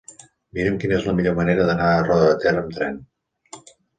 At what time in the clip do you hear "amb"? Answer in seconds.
2.65-2.75